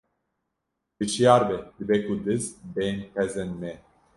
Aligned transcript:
Hişyar 0.99 1.41
be 1.49 1.57
dibe 1.79 1.97
ku 2.05 2.15
diz 2.25 2.45
bên 2.75 2.97
pezên 3.13 3.51
me! 3.59 3.71